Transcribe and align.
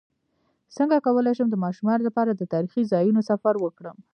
څنګه 0.75 1.03
کولی 1.05 1.33
شم 1.37 1.47
د 1.51 1.55
ماشومانو 1.65 2.05
لپاره 2.07 2.31
د 2.33 2.41
تاریخي 2.53 2.81
ځایونو 2.91 3.21
سفر 3.29 3.53
وکړم 3.59 3.97